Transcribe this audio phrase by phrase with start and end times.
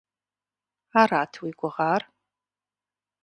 [1.01, 2.01] Арат уи гугъэр?